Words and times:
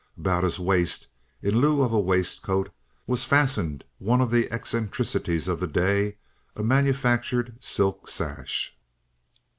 About 0.17 0.43
his 0.43 0.57
waist, 0.57 1.07
in 1.43 1.59
lieu 1.59 1.83
of 1.83 1.93
a 1.93 1.99
waistcoat, 1.99 2.71
was 3.05 3.23
fastened 3.23 3.83
one 3.99 4.19
of 4.19 4.31
the 4.31 4.51
eccentricities 4.51 5.47
of 5.47 5.59
the 5.59 5.67
day, 5.67 6.17
a 6.55 6.63
manufactured 6.63 7.53
silk 7.63 8.07
sash. 8.07 8.75